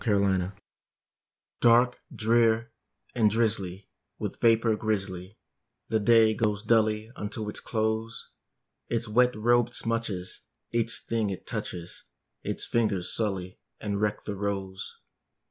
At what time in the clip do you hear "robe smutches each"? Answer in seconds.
9.35-11.01